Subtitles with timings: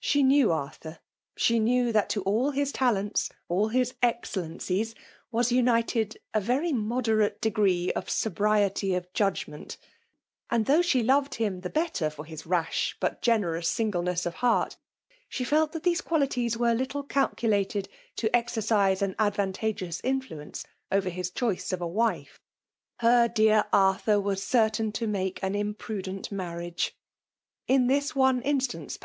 [0.00, 0.98] She knew Arthur.
[1.36, 4.92] She knew that to all his talents, all his excelfencies,
[5.30, 9.76] was united a very moderate degrcie of sobriety of judgment;
[10.50, 14.34] and, though she loved him the better for his rash but ge tietotts sing^leness of
[14.42, 14.76] heart,
[15.28, 21.30] she felt that these qualities were little calculated to exercise an advantageous influence over his
[21.30, 22.26] choice of a
[22.96, 26.90] Her dear Arthur was certain to make aft imprudent msrnage
[27.68, 28.96] 1 In thU one iib, stanc^